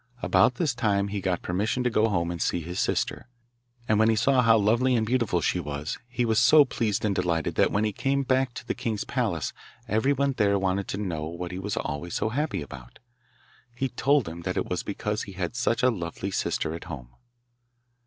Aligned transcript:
About 0.23 0.55
this 0.55 0.73
time 0.73 1.09
he 1.09 1.21
got 1.21 1.43
permission 1.43 1.83
to 1.83 1.91
go 1.91 2.09
home 2.09 2.31
and 2.31 2.41
see 2.41 2.61
his 2.61 2.79
sister, 2.79 3.27
and 3.87 3.99
when 3.99 4.09
he 4.09 4.15
saw 4.15 4.41
how 4.41 4.57
lovely 4.57 4.95
and 4.95 5.05
beautiful 5.05 5.41
she 5.41 5.59
was, 5.59 5.99
he 6.07 6.25
was 6.25 6.39
so 6.39 6.65
pleased 6.65 7.05
and 7.05 7.13
delighted 7.13 7.53
that 7.53 7.71
when 7.71 7.83
he 7.83 7.93
came 7.93 8.23
back 8.23 8.55
to 8.55 8.65
the 8.65 8.73
king's 8.73 9.03
palace 9.03 9.53
everyone 9.87 10.33
there 10.37 10.57
wanted 10.57 10.87
to 10.87 10.97
know 10.97 11.25
what 11.27 11.51
he 11.51 11.59
was 11.59 11.77
always 11.77 12.15
so 12.15 12.29
happy 12.29 12.63
about. 12.63 12.97
He 13.75 13.89
told 13.89 14.25
them 14.25 14.41
that 14.41 14.57
it 14.57 14.67
was 14.67 14.81
because 14.81 15.21
he 15.21 15.33
had 15.33 15.55
such 15.55 15.83
a 15.83 15.91
lovely 15.91 16.31
sister 16.31 16.73
at 16.73 16.85
home. 16.85 17.09